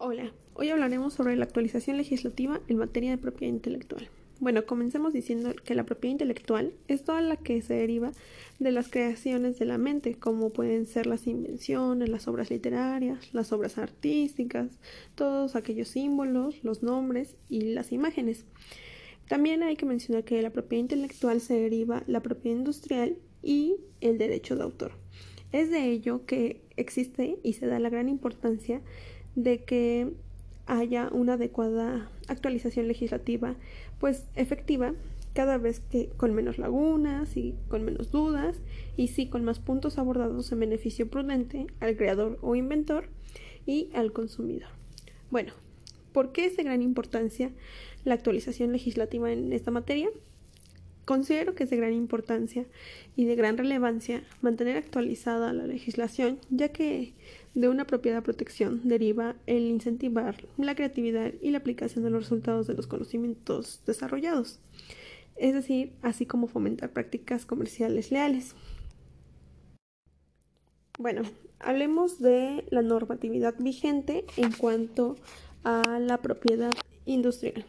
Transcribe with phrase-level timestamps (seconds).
[0.00, 4.08] Hola, hoy hablaremos sobre la actualización legislativa en materia de propiedad intelectual.
[4.38, 8.12] Bueno, comencemos diciendo que la propiedad intelectual es toda la que se deriva
[8.60, 13.52] de las creaciones de la mente, como pueden ser las invenciones, las obras literarias, las
[13.52, 14.78] obras artísticas,
[15.16, 18.44] todos aquellos símbolos, los nombres y las imágenes.
[19.26, 23.78] También hay que mencionar que de la propiedad intelectual se deriva la propiedad industrial y
[24.00, 24.92] el derecho de autor.
[25.50, 28.82] Es de ello que existe y se da la gran importancia
[29.38, 30.12] de que
[30.66, 33.54] haya una adecuada actualización legislativa,
[34.00, 34.94] pues efectiva,
[35.32, 38.60] cada vez que con menos lagunas y con menos dudas,
[38.96, 43.10] y sí con más puntos abordados en beneficio prudente al creador o inventor
[43.64, 44.70] y al consumidor.
[45.30, 45.52] Bueno,
[46.12, 47.52] ¿por qué es de gran importancia
[48.04, 50.10] la actualización legislativa en esta materia?
[51.08, 52.66] Considero que es de gran importancia
[53.16, 57.14] y de gran relevancia mantener actualizada la legislación, ya que
[57.54, 62.66] de una apropiada protección deriva el incentivar la creatividad y la aplicación de los resultados
[62.66, 64.60] de los conocimientos desarrollados,
[65.36, 68.54] es decir, así como fomentar prácticas comerciales leales.
[70.98, 71.22] Bueno,
[71.58, 75.16] hablemos de la normatividad vigente en cuanto
[75.64, 76.72] a la propiedad
[77.06, 77.64] industrial.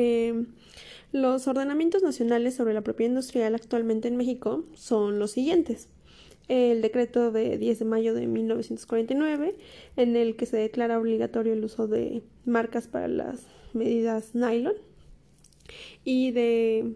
[0.00, 0.44] Eh,
[1.10, 5.88] los ordenamientos nacionales sobre la propiedad industrial actualmente en México son los siguientes.
[6.46, 9.56] El decreto de 10 de mayo de 1949,
[9.96, 14.74] en el que se declara obligatorio el uso de marcas para las medidas nylon
[16.04, 16.94] y de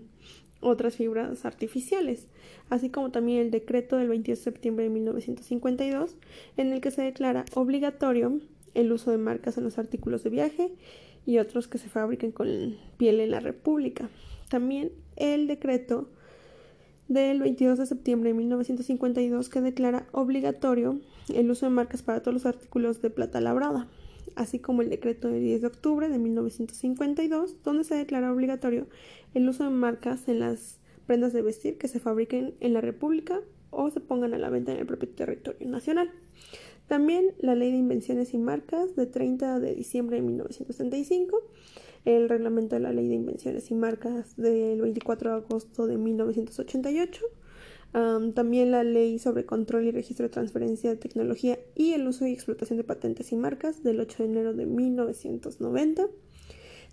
[0.61, 2.29] otras fibras artificiales,
[2.71, 6.15] así como también el decreto del 22 de septiembre de 1952,
[6.57, 8.41] en el que se declara obligatorio
[8.75, 10.71] el uso de marcas en los artículos de viaje
[11.27, 14.09] y otros que se fabriquen con piel en la República.
[14.49, 16.09] También el decreto
[17.09, 21.01] del 22 de septiembre de 1952 que declara obligatorio
[21.33, 23.89] el uso de marcas para todos los artículos de plata labrada,
[24.35, 28.87] así como el decreto del 10 de octubre de 1952 donde se declara obligatorio
[29.35, 33.41] el uso de marcas en las prendas de vestir que se fabriquen en la República
[33.71, 36.11] o se pongan a la venta en el propio territorio nacional.
[36.89, 41.43] También la Ley de Invenciones y Marcas de 30 de diciembre de 1935,
[42.05, 47.25] el Reglamento de la Ley de Invenciones y Marcas del 24 de agosto de 1988,
[48.35, 52.33] también la Ley sobre Control y Registro de Transferencia de Tecnología y el Uso y
[52.33, 56.09] Explotación de Patentes y Marcas del 8 de enero de 1990.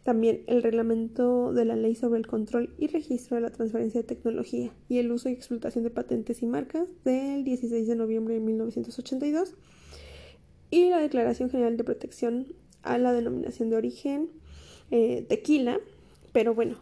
[0.03, 4.07] También el reglamento de la Ley sobre el Control y Registro de la Transferencia de
[4.07, 8.39] Tecnología y el Uso y Explotación de Patentes y Marcas del 16 de noviembre de
[8.39, 9.56] 1982
[10.72, 12.47] y la Declaración General de Protección
[12.84, 14.30] a la denominación de origen
[14.91, 15.80] eh, tequila.
[16.31, 16.78] Pero bueno,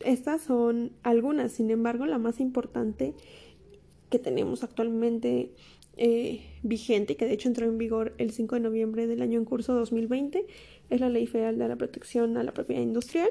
[0.00, 3.14] estas son algunas, sin embargo, la más importante
[4.10, 5.52] que tenemos actualmente
[5.96, 9.44] eh, vigente, que de hecho entró en vigor el 5 de noviembre del año en
[9.44, 10.46] curso 2020,
[10.90, 13.28] es la Ley Federal de la Protección a la Propiedad Industrial,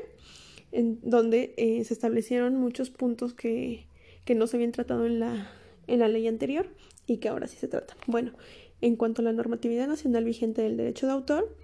[0.72, 3.88] en donde eh, se establecieron muchos puntos que,
[4.26, 5.50] que no se habían tratado en la,
[5.88, 6.68] en la ley anterior
[7.08, 7.98] y que ahora sí se tratan.
[8.06, 8.34] Bueno,
[8.82, 11.56] en cuanto a la normatividad nacional vigente del derecho de autor,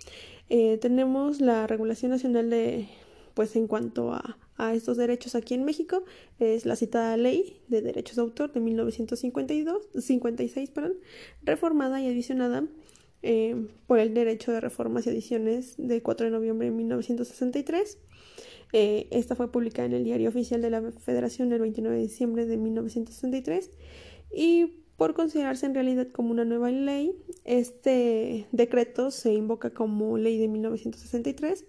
[0.50, 2.88] eh, tenemos la regulación nacional de,
[3.34, 4.38] pues en cuanto a,
[4.74, 6.06] estos derechos aquí en México,
[6.40, 10.94] es la citada ley de derechos de autor de 1952, 56, perdón,
[11.42, 12.66] reformada y adicionada
[13.24, 17.98] eh, por el derecho de reformas y adiciones del 4 de noviembre de 1963.
[18.74, 22.46] Eh, esta fue publicada en el Diario Oficial de la Federación el 29 de diciembre
[22.46, 23.70] de 1963
[24.34, 30.38] y por considerarse en realidad como una nueva ley, este decreto se invoca como ley
[30.38, 31.66] de 1963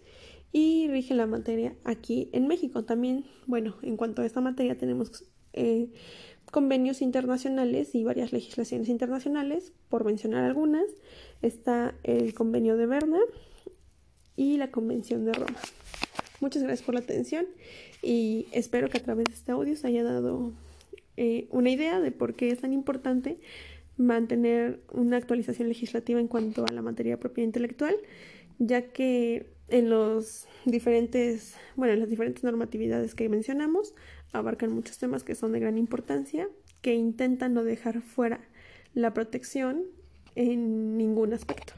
[0.52, 2.84] y rige la materia aquí en México.
[2.84, 5.90] También, bueno, en cuanto a esta materia tenemos eh,
[6.52, 10.86] convenios internacionales y varias legislaciones internacionales, por mencionar algunas.
[11.42, 13.18] Está el convenio de Berna
[14.36, 15.58] y la Convención de Roma.
[16.38, 17.46] Muchas gracias por la atención
[18.00, 20.52] y espero que a través de este audio se haya dado
[21.16, 23.38] eh, una idea de por qué es tan importante
[23.96, 27.94] mantener una actualización legislativa en cuanto a la materia de propiedad intelectual,
[28.58, 33.94] ya que en los diferentes, bueno, en las diferentes normatividades que mencionamos
[34.32, 36.48] abarcan muchos temas que son de gran importancia,
[36.82, 38.40] que intentan no dejar fuera
[38.94, 39.84] la protección
[40.34, 41.72] en ningún aspecto.